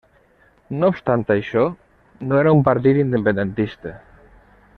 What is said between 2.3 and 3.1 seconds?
no era un partit